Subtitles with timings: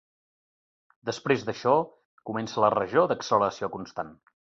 [1.09, 1.73] Després d'això,
[2.29, 4.11] comença la regió d'acceleració constant.